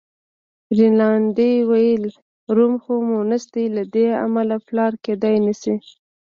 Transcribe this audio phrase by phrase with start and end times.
[0.77, 2.03] رینالډي وویل:
[2.55, 5.75] روم خو مونث دی، له دې امله پلار کېدای نه شي.